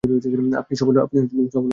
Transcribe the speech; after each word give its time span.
আপনি 0.61 0.73
সফল 0.75 0.95
হয়েছেন। 0.97 1.63